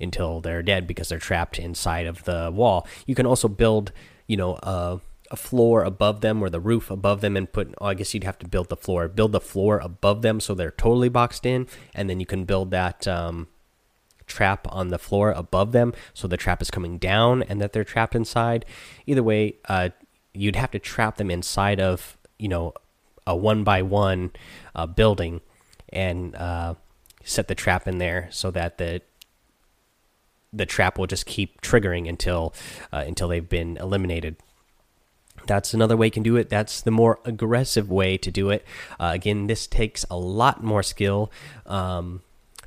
until 0.00 0.40
they're 0.40 0.62
dead 0.62 0.88
because 0.88 1.08
they're 1.08 1.20
trapped 1.20 1.56
inside 1.56 2.06
of 2.06 2.24
the 2.24 2.50
wall. 2.52 2.84
You 3.06 3.14
can 3.14 3.26
also 3.26 3.46
build, 3.46 3.92
you 4.26 4.36
know, 4.36 4.58
a, 4.64 4.98
a 5.30 5.36
floor 5.36 5.84
above 5.84 6.22
them 6.22 6.42
or 6.42 6.50
the 6.50 6.58
roof 6.58 6.90
above 6.90 7.20
them, 7.20 7.36
and 7.36 7.52
put. 7.52 7.72
Oh, 7.80 7.86
I 7.86 7.94
guess 7.94 8.12
you'd 8.12 8.24
have 8.24 8.40
to 8.40 8.48
build 8.48 8.70
the 8.70 8.76
floor. 8.76 9.06
Build 9.06 9.30
the 9.30 9.40
floor 9.40 9.78
above 9.78 10.22
them 10.22 10.40
so 10.40 10.52
they're 10.52 10.72
totally 10.72 11.08
boxed 11.08 11.46
in, 11.46 11.68
and 11.94 12.10
then 12.10 12.18
you 12.18 12.26
can 12.26 12.44
build 12.44 12.72
that. 12.72 13.06
Um, 13.06 13.46
trap 14.30 14.66
on 14.70 14.88
the 14.88 14.98
floor 14.98 15.32
above 15.32 15.72
them 15.72 15.92
so 16.14 16.26
the 16.26 16.36
trap 16.36 16.62
is 16.62 16.70
coming 16.70 16.96
down 16.96 17.42
and 17.42 17.60
that 17.60 17.72
they're 17.72 17.84
trapped 17.84 18.14
inside. 18.14 18.64
Either 19.06 19.22
way 19.22 19.56
uh, 19.68 19.90
you'd 20.32 20.56
have 20.56 20.70
to 20.70 20.78
trap 20.78 21.16
them 21.16 21.30
inside 21.30 21.80
of 21.80 22.16
you 22.38 22.48
know 22.48 22.72
a 23.26 23.36
one 23.36 23.64
by 23.64 23.82
one 23.82 24.30
uh, 24.74 24.86
building 24.86 25.40
and 25.92 26.34
uh, 26.36 26.74
set 27.24 27.48
the 27.48 27.54
trap 27.54 27.86
in 27.86 27.98
there 27.98 28.28
so 28.30 28.50
that 28.50 28.78
the 28.78 29.02
the 30.52 30.66
trap 30.66 30.98
will 30.98 31.06
just 31.06 31.26
keep 31.26 31.60
triggering 31.60 32.08
until 32.08 32.54
uh, 32.92 33.04
until 33.06 33.28
they've 33.28 33.48
been 33.48 33.76
eliminated. 33.76 34.36
That's 35.46 35.72
another 35.72 35.96
way 35.96 36.08
you 36.08 36.10
can 36.10 36.22
do 36.22 36.36
it. 36.36 36.50
That's 36.50 36.80
the 36.80 36.90
more 36.90 37.18
aggressive 37.24 37.90
way 37.90 38.18
to 38.18 38.30
do 38.30 38.50
it. 38.50 38.64
Uh, 38.98 39.10
again 39.14 39.46
this 39.46 39.66
takes 39.66 40.04
a 40.10 40.16
lot 40.16 40.62
more 40.62 40.82
skill. 40.82 41.30
Um, 41.66 42.22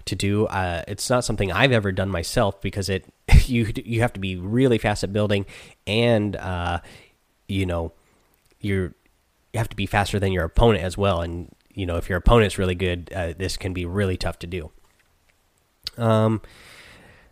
to 0.06 0.16
do. 0.16 0.46
Uh, 0.48 0.84
it's 0.88 1.10
not 1.10 1.24
something 1.24 1.52
I've 1.52 1.72
ever 1.72 1.92
done 1.92 2.10
myself 2.10 2.62
because 2.62 2.90
it 2.90 3.06
you 3.46 3.72
you 3.84 4.02
have 4.02 4.14
to 4.14 4.20
be 4.20 4.36
really 4.36 4.78
fast 4.78 5.04
at 5.04 5.14
building, 5.14 5.46
and 5.88 6.36
uh, 6.36 6.80
you 7.48 7.66
know 7.66 7.92
you're 8.60 8.94
you 9.54 9.58
have 9.58 9.70
to 9.70 9.76
be 9.76 9.86
faster 9.86 10.20
than 10.20 10.32
your 10.32 10.46
opponent 10.46 10.84
as 10.84 10.98
well. 10.98 11.22
And 11.22 11.54
you 11.74 11.86
know 11.86 11.98
if 11.98 12.10
your 12.10 12.18
opponent's 12.18 12.58
really 12.58 12.76
good, 12.76 13.12
uh, 13.16 13.34
this 13.38 13.58
can 13.58 13.74
be 13.74 13.86
really 13.86 14.18
tough 14.18 14.40
to 14.40 14.48
do. 14.48 14.72
Um, 15.98 16.42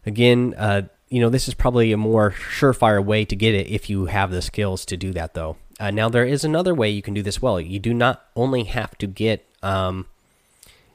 again, 0.06 0.54
uh, 0.58 0.84
you 1.10 1.20
know 1.20 1.30
this 1.30 1.48
is 1.48 1.54
probably 1.54 1.92
a 1.92 1.98
more 1.98 2.32
surefire 2.32 3.04
way 3.04 3.26
to 3.26 3.36
get 3.36 3.56
it 3.56 3.68
if 3.68 3.90
you 3.90 4.06
have 4.06 4.32
the 4.32 4.42
skills 4.42 4.86
to 4.86 4.98
do 4.98 5.12
that, 5.14 5.34
though. 5.34 5.58
Uh, 5.80 5.90
now 5.90 6.10
there 6.10 6.26
is 6.26 6.44
another 6.44 6.76
way 6.76 6.90
you 6.90 7.02
can 7.02 7.14
do 7.14 7.24
this 7.24 7.42
well. 7.42 7.60
You 7.60 7.80
do 7.80 7.94
not 7.94 8.28
only 8.36 8.66
have 8.66 8.96
to 9.00 9.08
get 9.08 9.48
um, 9.64 10.06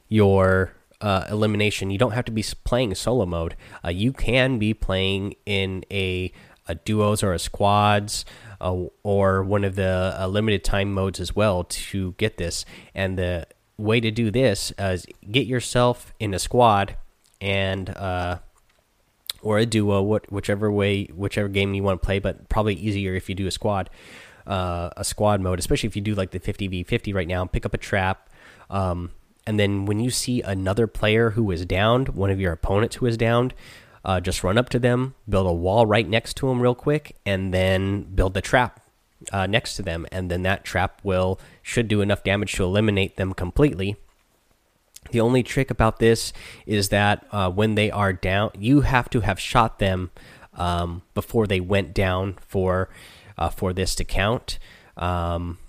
your 0.07 0.76
uh, 1.01 1.25
elimination, 1.29 1.89
you 1.89 1.97
don't 1.97 2.13
have 2.13 2.25
to 2.25 2.31
be 2.31 2.43
playing 2.63 2.93
solo 2.95 3.25
mode. 3.25 3.55
Uh, 3.83 3.89
you 3.89 4.13
can 4.13 4.57
be 4.57 4.73
playing 4.73 5.35
in 5.45 5.83
a, 5.91 6.31
a 6.67 6.75
duos 6.75 7.23
or 7.23 7.33
a 7.33 7.39
squads 7.39 8.25
uh, 8.59 8.85
or 9.03 9.43
one 9.43 9.63
of 9.63 9.75
the 9.75 10.15
uh, 10.19 10.27
limited 10.27 10.63
time 10.63 10.93
modes 10.93 11.19
as 11.19 11.35
well 11.35 11.63
to 11.63 12.13
get 12.13 12.37
this. 12.37 12.65
And 12.95 13.17
the 13.17 13.47
way 13.77 13.99
to 13.99 14.11
do 14.11 14.31
this 14.31 14.73
is 14.79 15.05
get 15.29 15.45
yourself 15.45 16.13
in 16.19 16.33
a 16.33 16.39
squad 16.39 16.97
and 17.39 17.89
uh, 17.91 18.39
or 19.41 19.59
a 19.59 19.65
duo, 19.65 20.01
what 20.01 20.31
whichever 20.31 20.71
way, 20.71 21.05
whichever 21.05 21.47
game 21.47 21.73
you 21.73 21.83
want 21.83 22.01
to 22.01 22.05
play, 22.05 22.19
but 22.19 22.49
probably 22.49 22.73
easier 22.73 23.15
if 23.15 23.29
you 23.29 23.35
do 23.35 23.47
a 23.47 23.51
squad, 23.51 23.89
uh, 24.47 24.89
a 24.97 25.03
squad 25.03 25.41
mode, 25.41 25.59
especially 25.59 25.87
if 25.87 25.95
you 25.95 26.01
do 26.01 26.15
like 26.15 26.31
the 26.31 26.39
50v50 26.39 27.13
right 27.13 27.27
now. 27.27 27.45
Pick 27.45 27.65
up 27.65 27.73
a 27.73 27.77
trap, 27.77 28.29
um, 28.69 29.11
and 29.47 29.59
then 29.59 29.85
when 29.85 29.99
you 29.99 30.11
see 30.11 30.41
another 30.41 30.85
player 30.85 31.31
who 31.31 31.49
is 31.49 31.65
downed, 31.65 32.09
one 32.09 32.29
of 32.29 32.39
your 32.39 32.53
opponents 32.53 32.97
who 32.97 33.07
is 33.07 33.17
downed, 33.17 33.55
uh, 34.05 34.19
just 34.19 34.43
run 34.43 34.57
up 34.57 34.69
to 34.69 34.79
them, 34.79 35.15
build 35.27 35.47
a 35.47 35.53
wall 35.53 35.87
right 35.87 36.07
next 36.07 36.35
to 36.37 36.47
them 36.47 36.61
real 36.61 36.75
quick, 36.75 37.15
and 37.25 37.51
then 37.51 38.03
build 38.03 38.35
the 38.35 38.41
trap 38.41 38.81
uh, 39.33 39.47
next 39.47 39.75
to 39.77 39.81
them, 39.81 40.05
and 40.11 40.29
then 40.29 40.43
that 40.43 40.63
trap 40.63 41.01
will 41.03 41.39
should 41.63 41.87
do 41.87 42.01
enough 42.01 42.23
damage 42.23 42.53
to 42.53 42.63
eliminate 42.63 43.17
them 43.17 43.33
completely 43.33 43.97
the 45.11 45.21
only 45.21 45.43
trick 45.43 45.71
about 45.71 45.99
this 45.99 46.33
is 46.65 46.89
that 46.89 47.25
uh, 47.31 47.49
when 47.49 47.75
they 47.75 47.91
are 47.91 48.13
down, 48.13 48.51
you 48.57 48.81
have 48.81 49.09
to 49.11 49.21
have 49.21 49.39
shot 49.39 49.79
them 49.79 50.11
um, 50.53 51.01
before 51.13 51.47
they 51.47 51.59
went 51.59 51.93
down 51.93 52.37
for 52.41 52.89
uh, 53.37 53.49
for 53.49 53.73
this 53.73 53.95
to 53.95 54.03
count. 54.03 54.59
Um, 54.95 55.59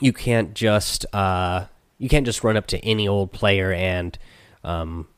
you 0.00 0.12
can't 0.12 0.54
just 0.54 1.04
uh, 1.14 1.66
you 1.98 2.08
can't 2.08 2.26
just 2.26 2.42
run 2.42 2.56
up 2.56 2.66
to 2.68 2.78
any 2.78 3.06
old 3.06 3.32
player 3.32 3.72
and 3.72 4.18
um, 4.64 5.08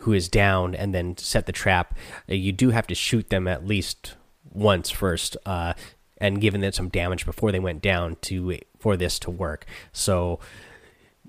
who 0.00 0.12
is 0.12 0.28
down 0.28 0.74
and 0.74 0.94
then 0.94 1.16
set 1.16 1.46
the 1.46 1.52
trap. 1.52 1.96
Uh, 2.30 2.34
you 2.34 2.52
do 2.52 2.70
have 2.70 2.86
to 2.86 2.94
shoot 2.94 3.30
them 3.30 3.46
at 3.46 3.66
least 3.66 4.14
once 4.50 4.90
first, 4.90 5.36
uh, 5.44 5.74
and 6.18 6.40
given 6.40 6.60
them 6.60 6.72
some 6.72 6.88
damage 6.88 7.24
before 7.24 7.52
they 7.52 7.60
went 7.60 7.82
down 7.82 8.16
to 8.22 8.58
for 8.78 8.96
this 8.96 9.18
to 9.20 9.30
work. 9.30 9.66
So 9.92 10.40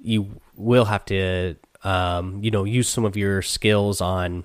you 0.01 0.41
will 0.55 0.85
have 0.85 1.05
to 1.05 1.55
um, 1.83 2.43
you 2.43 2.51
know 2.51 2.63
use 2.63 2.89
some 2.89 3.05
of 3.05 3.15
your 3.15 3.41
skills 3.41 4.01
on 4.01 4.43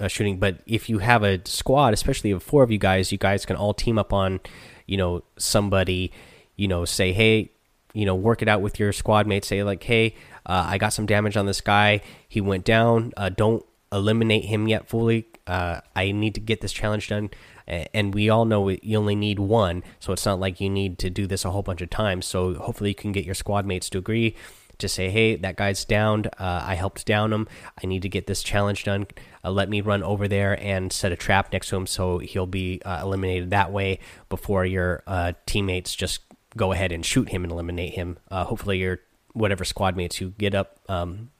uh, 0.00 0.08
shooting 0.08 0.38
but 0.38 0.58
if 0.66 0.88
you 0.88 0.98
have 0.98 1.22
a 1.22 1.40
squad 1.44 1.92
especially 1.92 2.30
of 2.32 2.42
four 2.42 2.62
of 2.62 2.70
you 2.70 2.78
guys 2.78 3.12
you 3.12 3.18
guys 3.18 3.46
can 3.46 3.54
all 3.54 3.72
team 3.72 3.98
up 3.98 4.12
on 4.12 4.40
you 4.86 4.96
know 4.96 5.22
somebody 5.36 6.10
you 6.56 6.66
know 6.66 6.84
say 6.84 7.12
hey 7.12 7.52
you 7.94 8.04
know 8.04 8.14
work 8.14 8.42
it 8.42 8.48
out 8.48 8.60
with 8.60 8.78
your 8.78 8.92
squad 8.92 9.26
mates 9.26 9.48
say 9.48 9.62
like 9.62 9.82
hey 9.82 10.14
uh, 10.44 10.66
i 10.68 10.76
got 10.76 10.90
some 10.90 11.06
damage 11.06 11.36
on 11.36 11.46
this 11.46 11.62
guy 11.62 12.02
he 12.28 12.40
went 12.40 12.64
down 12.64 13.12
uh, 13.16 13.30
don't 13.30 13.64
eliminate 13.90 14.44
him 14.44 14.68
yet 14.68 14.86
fully 14.86 15.26
uh, 15.46 15.80
i 15.96 16.12
need 16.12 16.34
to 16.34 16.40
get 16.40 16.60
this 16.60 16.72
challenge 16.72 17.08
done 17.08 17.30
and 17.66 18.12
we 18.12 18.28
all 18.28 18.44
know 18.44 18.68
you 18.68 18.98
only 18.98 19.14
need 19.14 19.38
one 19.38 19.82
so 19.98 20.12
it's 20.12 20.26
not 20.26 20.38
like 20.38 20.60
you 20.60 20.68
need 20.68 20.98
to 20.98 21.08
do 21.08 21.26
this 21.26 21.46
a 21.46 21.50
whole 21.50 21.62
bunch 21.62 21.80
of 21.80 21.88
times 21.88 22.26
so 22.26 22.52
hopefully 22.54 22.90
you 22.90 22.94
can 22.94 23.12
get 23.12 23.24
your 23.24 23.34
squad 23.34 23.64
mates 23.64 23.88
to 23.88 23.96
agree 23.96 24.36
to 24.78 24.88
say, 24.88 25.10
hey, 25.10 25.36
that 25.36 25.56
guy's 25.56 25.84
downed. 25.84 26.26
Uh, 26.26 26.62
I 26.66 26.74
helped 26.74 27.06
down 27.06 27.32
him. 27.32 27.48
I 27.82 27.86
need 27.86 28.02
to 28.02 28.08
get 28.08 28.26
this 28.26 28.42
challenge 28.42 28.84
done. 28.84 29.06
Uh, 29.44 29.50
let 29.50 29.68
me 29.68 29.80
run 29.80 30.02
over 30.02 30.26
there 30.28 30.60
and 30.60 30.92
set 30.92 31.12
a 31.12 31.16
trap 31.16 31.52
next 31.52 31.68
to 31.68 31.76
him 31.76 31.86
so 31.86 32.18
he'll 32.18 32.46
be 32.46 32.80
uh, 32.84 33.00
eliminated 33.02 33.50
that 33.50 33.72
way 33.72 33.98
before 34.28 34.64
your 34.64 35.02
teammates 35.46 35.94
just 35.94 36.20
go 36.56 36.72
ahead 36.72 36.92
and 36.92 37.04
shoot 37.04 37.28
him 37.30 37.44
and 37.44 37.52
eliminate 37.52 37.94
him. 37.94 38.18
Uh, 38.30 38.44
hopefully, 38.44 38.78
your 38.78 39.00
whatever 39.32 39.64
squad 39.64 39.96
mates 39.96 40.20
you 40.20 40.34
get 40.38 40.54
up 40.54 40.78
um, 40.88 41.30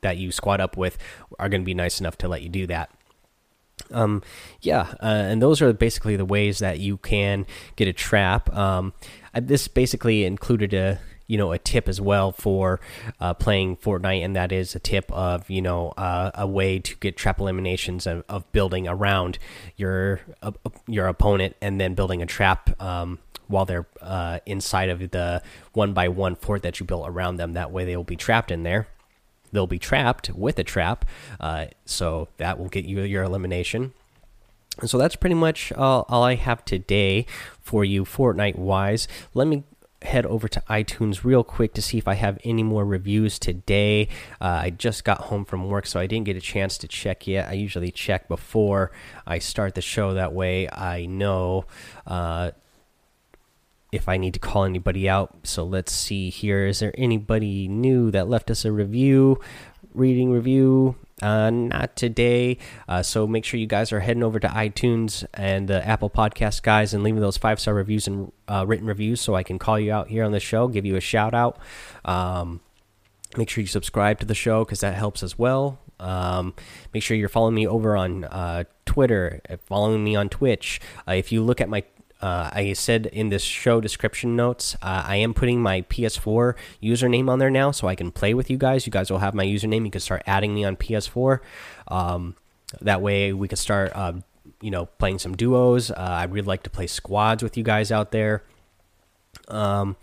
that 0.00 0.16
you 0.16 0.32
squad 0.32 0.60
up 0.60 0.76
with 0.76 0.98
are 1.38 1.48
going 1.48 1.62
to 1.62 1.66
be 1.66 1.74
nice 1.74 2.00
enough 2.00 2.16
to 2.18 2.28
let 2.28 2.42
you 2.42 2.48
do 2.48 2.66
that. 2.66 2.90
Um, 3.90 4.22
yeah, 4.60 4.94
uh, 5.02 5.06
and 5.06 5.40
those 5.40 5.60
are 5.62 5.72
basically 5.72 6.16
the 6.16 6.24
ways 6.24 6.58
that 6.58 6.78
you 6.78 6.96
can 6.96 7.46
get 7.76 7.88
a 7.88 7.92
trap. 7.92 8.54
Um, 8.54 8.94
this 9.34 9.68
basically 9.68 10.24
included 10.24 10.72
a 10.72 10.98
you 11.26 11.36
know 11.36 11.52
a 11.52 11.58
tip 11.58 11.88
as 11.88 12.00
well 12.00 12.32
for 12.32 12.80
uh, 13.20 13.34
playing 13.34 13.76
Fortnite, 13.76 14.24
and 14.24 14.34
that 14.34 14.52
is 14.52 14.74
a 14.74 14.78
tip 14.78 15.10
of 15.12 15.48
you 15.50 15.62
know 15.62 15.90
uh, 15.96 16.30
a 16.34 16.46
way 16.46 16.78
to 16.78 16.96
get 16.96 17.16
trap 17.16 17.40
eliminations 17.40 18.06
of, 18.06 18.24
of 18.28 18.50
building 18.52 18.88
around 18.88 19.38
your 19.76 20.20
uh, 20.42 20.52
your 20.86 21.06
opponent 21.06 21.56
and 21.60 21.80
then 21.80 21.94
building 21.94 22.22
a 22.22 22.26
trap 22.26 22.80
um, 22.80 23.18
while 23.48 23.64
they're 23.64 23.86
uh, 24.00 24.40
inside 24.46 24.88
of 24.88 24.98
the 25.10 25.42
one 25.72 25.92
by 25.92 26.08
one 26.08 26.36
fort 26.36 26.62
that 26.62 26.80
you 26.80 26.86
built 26.86 27.08
around 27.08 27.36
them. 27.36 27.52
That 27.52 27.70
way 27.70 27.84
they 27.84 27.96
will 27.96 28.04
be 28.04 28.16
trapped 28.16 28.50
in 28.50 28.62
there. 28.62 28.88
They'll 29.52 29.66
be 29.66 29.78
trapped 29.78 30.30
with 30.30 30.58
a 30.58 30.64
trap, 30.64 31.04
uh, 31.40 31.66
so 31.84 32.28
that 32.38 32.58
will 32.58 32.68
get 32.68 32.84
you 32.84 33.02
your 33.02 33.22
elimination. 33.22 33.94
And 34.80 34.90
so 34.90 34.98
that's 34.98 35.16
pretty 35.16 35.34
much 35.34 35.72
all, 35.72 36.04
all 36.08 36.22
I 36.22 36.34
have 36.34 36.64
today 36.64 37.26
for 37.62 37.84
you 37.84 38.04
Fortnite 38.04 38.56
wise. 38.56 39.08
Let 39.32 39.46
me 39.46 39.64
head 40.02 40.26
over 40.26 40.48
to 40.48 40.62
iTunes 40.68 41.24
real 41.24 41.42
quick 41.42 41.72
to 41.74 41.82
see 41.82 41.96
if 41.96 42.06
I 42.06 42.14
have 42.14 42.38
any 42.44 42.62
more 42.62 42.84
reviews 42.84 43.38
today. 43.38 44.08
Uh, 44.40 44.60
I 44.64 44.70
just 44.70 45.04
got 45.04 45.22
home 45.22 45.44
from 45.44 45.68
work, 45.68 45.86
so 45.86 45.98
I 45.98 46.06
didn't 46.06 46.26
get 46.26 46.36
a 46.36 46.40
chance 46.40 46.76
to 46.78 46.88
check 46.88 47.26
yet. 47.26 47.48
I 47.48 47.54
usually 47.54 47.90
check 47.90 48.28
before 48.28 48.92
I 49.26 49.38
start 49.38 49.74
the 49.74 49.80
show. 49.80 50.14
That 50.14 50.32
way, 50.32 50.68
I 50.68 51.06
know 51.06 51.64
uh, 52.06 52.50
if 53.96 54.08
I 54.08 54.16
need 54.16 54.34
to 54.34 54.40
call 54.40 54.64
anybody 54.64 55.08
out. 55.08 55.34
So 55.42 55.64
let's 55.64 55.92
see 55.92 56.30
here. 56.30 56.66
Is 56.66 56.78
there 56.78 56.94
anybody 56.96 57.66
new 57.68 58.10
that 58.12 58.28
left 58.28 58.50
us 58.50 58.64
a 58.64 58.72
review? 58.72 59.40
Reading 59.94 60.30
review. 60.30 60.96
Uh, 61.22 61.48
not 61.48 61.96
today. 61.96 62.58
Uh, 62.86 63.02
so 63.02 63.26
make 63.26 63.44
sure 63.44 63.58
you 63.58 63.66
guys 63.66 63.90
are 63.90 64.00
heading 64.00 64.22
over 64.22 64.38
to 64.38 64.48
iTunes 64.48 65.24
and 65.32 65.66
the 65.66 65.86
Apple 65.86 66.10
Podcast 66.10 66.62
guys 66.62 66.92
and 66.92 67.02
leaving 67.02 67.20
those 67.20 67.38
five 67.38 67.58
star 67.58 67.72
reviews 67.72 68.06
and 68.06 68.30
uh, 68.48 68.64
written 68.66 68.86
reviews 68.86 69.20
so 69.20 69.34
I 69.34 69.42
can 69.42 69.58
call 69.58 69.80
you 69.80 69.92
out 69.92 70.08
here 70.08 70.24
on 70.24 70.32
the 70.32 70.40
show, 70.40 70.68
give 70.68 70.84
you 70.84 70.96
a 70.96 71.00
shout 71.00 71.32
out. 71.32 71.58
Um, 72.04 72.60
make 73.36 73.48
sure 73.48 73.62
you 73.62 73.68
subscribe 73.68 74.20
to 74.20 74.26
the 74.26 74.34
show 74.34 74.64
because 74.64 74.80
that 74.80 74.94
helps 74.94 75.22
as 75.22 75.38
well. 75.38 75.78
Um, 75.98 76.54
make 76.92 77.02
sure 77.02 77.16
you're 77.16 77.30
following 77.30 77.54
me 77.54 77.66
over 77.66 77.96
on 77.96 78.24
uh, 78.24 78.64
Twitter, 78.84 79.40
following 79.64 80.04
me 80.04 80.14
on 80.14 80.28
Twitch. 80.28 80.80
Uh, 81.08 81.12
if 81.12 81.32
you 81.32 81.42
look 81.42 81.62
at 81.62 81.70
my 81.70 81.84
uh, 82.20 82.50
I 82.52 82.72
said 82.72 83.06
in 83.06 83.28
this 83.28 83.42
show 83.42 83.80
description 83.80 84.36
notes, 84.36 84.74
uh, 84.82 85.04
I 85.06 85.16
am 85.16 85.34
putting 85.34 85.60
my 85.60 85.82
PS4 85.82 86.54
username 86.82 87.28
on 87.28 87.38
there 87.38 87.50
now, 87.50 87.70
so 87.70 87.88
I 87.88 87.94
can 87.94 88.10
play 88.10 88.32
with 88.32 88.50
you 88.50 88.56
guys. 88.56 88.86
You 88.86 88.92
guys 88.92 89.10
will 89.10 89.18
have 89.18 89.34
my 89.34 89.44
username. 89.44 89.84
You 89.84 89.90
can 89.90 90.00
start 90.00 90.22
adding 90.26 90.54
me 90.54 90.64
on 90.64 90.76
PS4. 90.76 91.40
Um, 91.88 92.36
that 92.80 93.02
way, 93.02 93.32
we 93.32 93.48
can 93.48 93.56
start, 93.56 93.92
uh, 93.94 94.14
you 94.60 94.70
know, 94.70 94.86
playing 94.86 95.18
some 95.18 95.36
duos. 95.36 95.90
Uh, 95.90 95.94
I 95.96 96.24
really 96.24 96.46
like 96.46 96.62
to 96.62 96.70
play 96.70 96.86
squads 96.86 97.42
with 97.42 97.56
you 97.56 97.62
guys 97.62 97.92
out 97.92 98.12
there. 98.12 98.42
Um, 99.48 99.96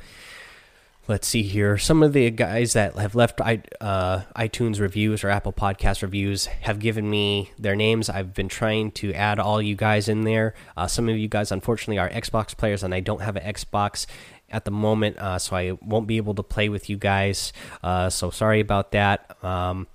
let's 1.08 1.28
see 1.28 1.44
here. 1.44 1.78
Some 1.78 2.02
of 2.02 2.14
the 2.14 2.30
guys 2.32 2.74
that 2.74 2.96
have 2.96 3.16
left 3.16 3.42
uh, 3.42 4.22
iTunes 4.36 4.80
reviews 4.80 5.24
or 5.24 5.30
Apple 5.30 5.54
Podcast 5.54 6.02
reviews 6.02 6.46
have 6.46 6.80
given 6.80 7.10
me 7.10 7.52
their 7.60 7.76
names. 7.76 8.10
I've 8.10 8.34
been 8.34 8.48
trying 8.48 8.92
to 8.92 9.14
add 9.14 9.40
all 9.40 9.62
you 9.62 9.76
guys 9.76 10.08
in 10.08 10.22
there. 10.22 10.54
Uh, 10.78 10.88
some 10.88 11.10
of 11.10 11.18
you 11.18 11.28
guys, 11.28 11.52
unfortunately, 11.52 12.00
are 12.00 12.10
Xbox 12.10 12.56
players, 12.56 12.84
and 12.84 12.94
I 12.94 13.02
don't 13.02 13.22
have 13.22 13.36
an 13.36 13.44
Xbox 13.44 14.06
at 14.50 14.66
the 14.66 14.72
moment, 14.72 15.18
uh, 15.18 15.40
so 15.40 15.56
I 15.56 15.72
won't 15.82 16.08
be 16.08 16.18
able 16.18 16.36
to 16.36 16.44
play 16.44 16.70
with 16.70 16.90
you 16.90 16.98
guys. 16.98 17.52
Uh, 17.82 18.10
so 18.10 18.30
sorry 18.30 18.60
about 18.60 18.92
that. 18.92 19.44
Um, 19.44 19.88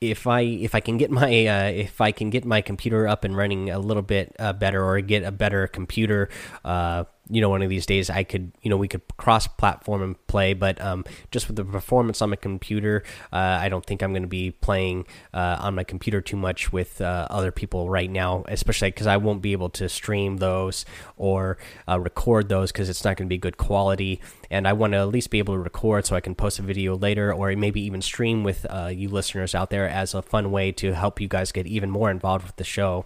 if 0.00 0.26
I 0.26 0.42
if 0.42 0.74
I 0.74 0.80
can 0.80 0.98
get 0.98 1.10
my 1.10 1.46
uh, 1.46 1.70
if 1.70 2.00
I 2.00 2.12
can 2.12 2.28
get 2.28 2.44
my 2.44 2.60
computer 2.60 3.08
up 3.08 3.24
and 3.24 3.34
running 3.36 3.70
a 3.70 3.78
little 3.78 4.02
bit 4.02 4.36
uh, 4.38 4.52
better 4.52 4.84
or 4.84 5.00
get 5.00 5.24
a 5.24 5.32
better 5.32 5.66
computer 5.66 6.28
uh, 6.64 7.04
you 7.28 7.40
know 7.40 7.48
one 7.48 7.62
of 7.62 7.68
these 7.68 7.86
days 7.86 8.08
i 8.08 8.22
could 8.22 8.52
you 8.62 8.70
know 8.70 8.76
we 8.76 8.88
could 8.88 9.02
cross 9.16 9.46
platform 9.46 10.02
and 10.02 10.26
play 10.26 10.54
but 10.54 10.80
um, 10.80 11.04
just 11.30 11.48
with 11.48 11.56
the 11.56 11.64
performance 11.64 12.22
on 12.22 12.30
my 12.30 12.36
computer 12.36 13.02
uh, 13.32 13.58
i 13.60 13.68
don't 13.68 13.84
think 13.84 14.02
i'm 14.02 14.12
going 14.12 14.22
to 14.22 14.28
be 14.28 14.50
playing 14.50 15.04
uh, 15.34 15.56
on 15.60 15.74
my 15.74 15.84
computer 15.84 16.20
too 16.20 16.36
much 16.36 16.72
with 16.72 17.00
uh, 17.00 17.26
other 17.30 17.50
people 17.50 17.90
right 17.90 18.10
now 18.10 18.44
especially 18.48 18.88
because 18.88 19.06
i 19.06 19.16
won't 19.16 19.42
be 19.42 19.52
able 19.52 19.68
to 19.68 19.88
stream 19.88 20.36
those 20.36 20.84
or 21.16 21.58
uh, 21.88 21.98
record 21.98 22.48
those 22.48 22.70
because 22.70 22.88
it's 22.88 23.04
not 23.04 23.16
going 23.16 23.26
to 23.26 23.32
be 23.32 23.38
good 23.38 23.56
quality 23.56 24.20
and 24.50 24.68
i 24.68 24.72
want 24.72 24.92
to 24.92 24.98
at 24.98 25.08
least 25.08 25.30
be 25.30 25.38
able 25.38 25.54
to 25.54 25.60
record 25.60 26.06
so 26.06 26.14
i 26.14 26.20
can 26.20 26.34
post 26.34 26.58
a 26.58 26.62
video 26.62 26.96
later 26.96 27.32
or 27.32 27.54
maybe 27.56 27.80
even 27.80 28.00
stream 28.00 28.44
with 28.44 28.66
uh, 28.70 28.90
you 28.92 29.08
listeners 29.08 29.54
out 29.54 29.70
there 29.70 29.88
as 29.88 30.14
a 30.14 30.22
fun 30.22 30.50
way 30.50 30.70
to 30.70 30.92
help 30.92 31.20
you 31.20 31.28
guys 31.28 31.50
get 31.50 31.66
even 31.66 31.90
more 31.90 32.10
involved 32.10 32.46
with 32.46 32.56
the 32.56 32.64
show 32.64 33.04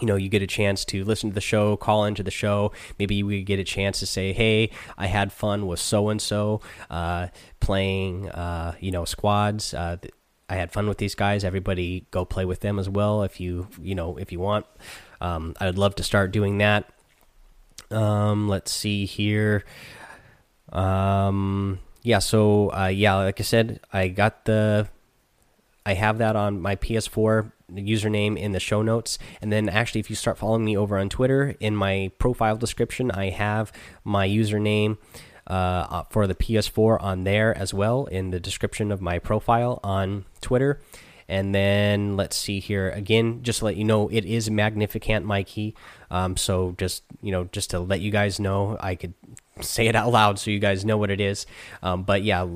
you 0.00 0.08
know 0.08 0.16
you 0.16 0.28
get 0.28 0.42
a 0.42 0.46
chance 0.46 0.84
to 0.84 1.04
listen 1.04 1.30
to 1.30 1.34
the 1.34 1.40
show 1.40 1.76
call 1.76 2.04
into 2.04 2.22
the 2.22 2.30
show. 2.30 2.72
Maybe 2.98 3.22
we 3.22 3.42
get 3.44 3.60
a 3.60 3.64
chance 3.64 4.00
to 4.00 4.06
say 4.06 4.32
hey 4.32 4.70
i 4.98 5.06
had 5.06 5.32
fun 5.32 5.66
with 5.66 5.78
so 5.78 6.08
and 6.08 6.20
so 6.20 6.60
playing 7.60 8.28
uh, 8.30 8.74
you 8.80 8.90
know 8.90 9.04
squads. 9.04 9.72
Uh, 9.72 9.96
i 10.48 10.56
had 10.56 10.72
fun 10.72 10.88
with 10.88 10.98
these 10.98 11.14
guys. 11.14 11.44
Everybody 11.44 12.06
go 12.10 12.24
play 12.24 12.44
with 12.44 12.60
them 12.60 12.78
as 12.78 12.88
well 12.88 13.22
if 13.22 13.40
you 13.40 13.68
you 13.80 13.94
know 13.94 14.16
if 14.16 14.32
you 14.32 14.40
want. 14.40 14.66
Um, 15.20 15.54
i 15.60 15.66
would 15.66 15.78
love 15.78 15.94
to 15.96 16.02
start 16.02 16.32
doing 16.32 16.58
that. 16.58 16.90
Um, 17.90 18.48
let's 18.48 18.72
see 18.72 19.06
here. 19.06 19.64
Um, 20.72 21.78
yeah 22.02 22.18
so 22.18 22.70
uh, 22.72 22.86
yeah 22.86 23.14
like 23.14 23.40
i 23.40 23.42
said 23.42 23.80
i 23.92 24.08
got 24.08 24.44
the 24.44 24.86
I 25.86 25.94
have 25.94 26.18
that 26.18 26.36
on 26.36 26.60
my 26.60 26.76
PS4 26.76 27.52
username 27.72 28.38
in 28.38 28.52
the 28.52 28.60
show 28.60 28.82
notes. 28.82 29.18
And 29.42 29.52
then, 29.52 29.68
actually, 29.68 30.00
if 30.00 30.10
you 30.10 30.16
start 30.16 30.38
following 30.38 30.64
me 30.64 30.76
over 30.76 30.98
on 30.98 31.08
Twitter, 31.08 31.54
in 31.60 31.76
my 31.76 32.10
profile 32.18 32.56
description, 32.56 33.10
I 33.10 33.30
have 33.30 33.72
my 34.02 34.28
username 34.28 34.98
uh, 35.46 35.52
uh 35.52 36.02
for 36.08 36.26
the 36.26 36.34
PS4 36.34 37.02
on 37.02 37.24
there 37.24 37.56
as 37.56 37.74
well 37.74 38.06
in 38.06 38.30
the 38.30 38.40
description 38.40 38.90
of 38.90 39.02
my 39.02 39.18
profile 39.18 39.78
on 39.84 40.24
Twitter. 40.40 40.80
And 41.28 41.54
then 41.54 42.16
let's 42.16 42.36
see 42.36 42.60
here 42.60 42.90
again, 42.90 43.42
just 43.42 43.60
to 43.60 43.66
let 43.66 43.76
you 43.76 43.84
know, 43.84 44.08
it 44.08 44.24
is 44.24 44.50
Magnificant 44.50 45.24
Mikey. 45.24 45.74
Um, 46.10 46.36
so 46.36 46.74
just 46.78 47.02
you 47.22 47.32
know, 47.32 47.44
just 47.44 47.70
to 47.70 47.78
let 47.78 48.00
you 48.00 48.10
guys 48.10 48.38
know, 48.38 48.76
I 48.80 48.94
could 48.94 49.14
say 49.60 49.86
it 49.86 49.94
out 49.94 50.12
loud 50.12 50.38
so 50.38 50.50
you 50.50 50.58
guys 50.58 50.84
know 50.84 50.98
what 50.98 51.10
it 51.10 51.20
is. 51.20 51.46
Um, 51.82 52.02
but 52.02 52.22
yeah, 52.22 52.46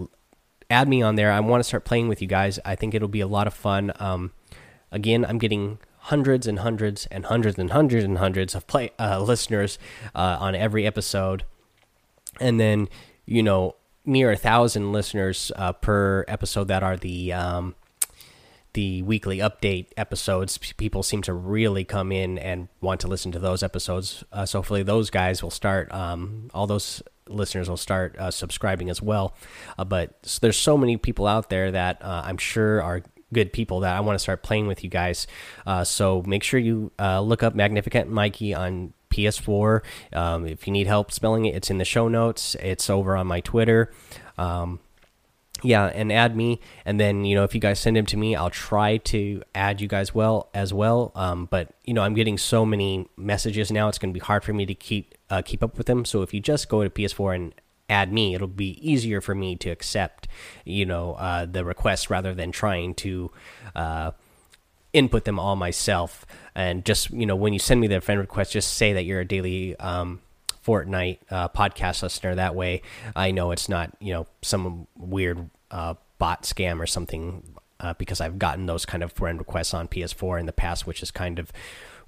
add 0.70 0.88
me 0.88 1.02
on 1.02 1.16
there. 1.16 1.32
I 1.32 1.40
want 1.40 1.60
to 1.60 1.64
start 1.64 1.84
playing 1.84 2.08
with 2.08 2.20
you 2.20 2.28
guys. 2.28 2.58
I 2.64 2.74
think 2.74 2.94
it'll 2.94 3.08
be 3.08 3.20
a 3.20 3.26
lot 3.26 3.46
of 3.46 3.54
fun. 3.54 3.92
Um, 3.98 4.32
again, 4.90 5.24
I'm 5.24 5.38
getting 5.38 5.78
hundreds 5.98 6.46
and 6.46 6.60
hundreds 6.60 7.06
and 7.06 7.26
hundreds 7.26 7.58
and 7.58 7.70
hundreds 7.70 8.04
and 8.04 8.18
hundreds 8.18 8.54
of 8.54 8.66
play 8.66 8.90
uh, 8.98 9.20
listeners 9.20 9.78
uh, 10.14 10.36
on 10.40 10.54
every 10.54 10.86
episode, 10.86 11.44
and 12.40 12.58
then 12.58 12.88
you 13.26 13.42
know 13.42 13.76
near 14.04 14.30
a 14.30 14.36
thousand 14.36 14.92
listeners 14.92 15.52
uh, 15.56 15.72
per 15.72 16.24
episode 16.28 16.68
that 16.68 16.82
are 16.82 16.96
the 16.96 17.32
um, 17.32 17.74
the 18.74 19.02
weekly 19.02 19.38
update 19.38 19.86
episodes. 19.96 20.58
People 20.58 21.02
seem 21.02 21.22
to 21.22 21.32
really 21.32 21.84
come 21.84 22.12
in 22.12 22.38
and 22.38 22.68
want 22.80 23.00
to 23.00 23.08
listen 23.08 23.32
to 23.32 23.38
those 23.38 23.62
episodes. 23.62 24.24
Uh, 24.32 24.46
so 24.46 24.58
hopefully 24.58 24.82
those 24.82 25.10
guys 25.10 25.42
will 25.42 25.50
start. 25.50 25.92
Um, 25.92 26.50
all 26.54 26.66
those 26.66 27.02
listeners 27.30 27.68
will 27.68 27.76
start 27.76 28.16
uh, 28.18 28.30
subscribing 28.30 28.90
as 28.90 29.00
well. 29.02 29.34
Uh, 29.78 29.84
but 29.84 30.38
there's 30.40 30.56
so 30.56 30.76
many 30.76 30.96
people 30.96 31.26
out 31.26 31.50
there 31.50 31.70
that 31.70 32.02
uh, 32.02 32.22
I'm 32.24 32.38
sure 32.38 32.82
are 32.82 33.02
good 33.32 33.52
people 33.52 33.80
that 33.80 33.94
I 33.94 34.00
want 34.00 34.14
to 34.14 34.18
start 34.18 34.42
playing 34.42 34.66
with 34.66 34.82
you 34.82 34.90
guys. 34.90 35.26
Uh, 35.66 35.84
so 35.84 36.22
make 36.26 36.42
sure 36.42 36.58
you 36.58 36.92
uh, 36.98 37.20
look 37.20 37.42
up 37.42 37.54
Magnificent 37.54 38.10
Mikey 38.10 38.54
on 38.54 38.92
PS4. 39.10 39.82
Um, 40.12 40.46
if 40.46 40.66
you 40.66 40.72
need 40.72 40.86
help 40.86 41.12
spelling 41.12 41.44
it, 41.46 41.54
it's 41.54 41.70
in 41.70 41.78
the 41.78 41.84
show 41.84 42.08
notes. 42.08 42.54
It's 42.56 42.88
over 42.88 43.16
on 43.16 43.26
my 43.26 43.40
Twitter. 43.40 43.92
Um, 44.36 44.80
yeah, 45.62 45.86
and 45.86 46.12
add 46.12 46.36
me, 46.36 46.60
and 46.84 47.00
then 47.00 47.24
you 47.24 47.34
know 47.34 47.44
if 47.44 47.54
you 47.54 47.60
guys 47.60 47.78
send 47.78 47.96
him 47.96 48.06
to 48.06 48.16
me, 48.16 48.36
I'll 48.36 48.50
try 48.50 48.98
to 48.98 49.42
add 49.54 49.80
you 49.80 49.88
guys 49.88 50.14
well 50.14 50.50
as 50.54 50.72
well. 50.72 51.12
Um, 51.14 51.46
but 51.46 51.74
you 51.84 51.94
know 51.94 52.02
I'm 52.02 52.14
getting 52.14 52.38
so 52.38 52.64
many 52.64 53.08
messages 53.16 53.70
now; 53.70 53.88
it's 53.88 53.98
going 53.98 54.12
to 54.12 54.18
be 54.18 54.24
hard 54.24 54.44
for 54.44 54.52
me 54.52 54.66
to 54.66 54.74
keep 54.74 55.14
uh, 55.30 55.42
keep 55.42 55.62
up 55.62 55.76
with 55.76 55.86
them. 55.86 56.04
So 56.04 56.22
if 56.22 56.32
you 56.32 56.40
just 56.40 56.68
go 56.68 56.82
to 56.84 56.90
PS4 56.90 57.34
and 57.34 57.54
add 57.88 58.12
me, 58.12 58.34
it'll 58.34 58.46
be 58.46 58.78
easier 58.88 59.20
for 59.20 59.34
me 59.34 59.56
to 59.56 59.70
accept, 59.70 60.28
you 60.64 60.84
know, 60.84 61.14
uh, 61.14 61.46
the 61.46 61.64
requests 61.64 62.10
rather 62.10 62.34
than 62.34 62.52
trying 62.52 62.94
to 62.94 63.30
uh, 63.74 64.12
input 64.92 65.24
them 65.24 65.38
all 65.38 65.56
myself. 65.56 66.26
And 66.54 66.84
just 66.84 67.10
you 67.10 67.26
know, 67.26 67.36
when 67.36 67.52
you 67.52 67.58
send 67.58 67.80
me 67.80 67.86
the 67.86 68.00
friend 68.00 68.20
request, 68.20 68.52
just 68.52 68.74
say 68.74 68.92
that 68.92 69.04
you're 69.04 69.20
a 69.20 69.24
daily 69.24 69.76
um, 69.76 70.20
Fortnite 70.64 71.18
uh, 71.30 71.48
podcast 71.48 72.02
listener. 72.02 72.34
That 72.34 72.54
way, 72.54 72.82
I 73.16 73.30
know 73.30 73.50
it's 73.50 73.68
not 73.68 73.96
you 74.00 74.12
know 74.12 74.26
some 74.42 74.86
weird 74.96 75.50
uh, 75.70 75.94
bot 76.18 76.42
scam 76.42 76.80
or 76.80 76.86
something. 76.86 77.42
Uh, 77.80 77.94
because 77.96 78.20
I've 78.20 78.40
gotten 78.40 78.66
those 78.66 78.84
kind 78.84 79.04
of 79.04 79.12
friend 79.12 79.38
requests 79.38 79.72
on 79.72 79.86
PS4 79.86 80.40
in 80.40 80.46
the 80.46 80.52
past, 80.52 80.84
which 80.84 81.00
is 81.00 81.12
kind 81.12 81.38
of 81.38 81.52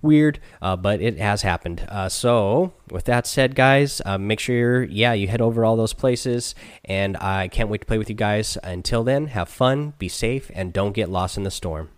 weird, 0.02 0.40
uh, 0.60 0.76
but 0.76 1.00
it 1.00 1.18
has 1.18 1.42
happened. 1.42 1.86
Uh, 1.88 2.08
so, 2.08 2.72
with 2.90 3.04
that 3.04 3.26
said, 3.26 3.54
guys, 3.54 4.00
uh, 4.04 4.18
make 4.18 4.40
sure, 4.40 4.82
yeah, 4.82 5.12
you 5.12 5.28
head 5.28 5.40
over 5.40 5.64
all 5.64 5.76
those 5.76 5.92
places, 5.92 6.54
and 6.84 7.16
I 7.18 7.48
can't 7.48 7.68
wait 7.68 7.82
to 7.82 7.86
play 7.86 7.98
with 7.98 8.08
you 8.08 8.16
guys. 8.16 8.58
Until 8.62 9.04
then, 9.04 9.28
have 9.28 9.48
fun, 9.48 9.94
be 9.98 10.08
safe, 10.08 10.50
and 10.54 10.72
don't 10.72 10.92
get 10.92 11.08
lost 11.08 11.36
in 11.36 11.44
the 11.44 11.50
storm. 11.50 11.90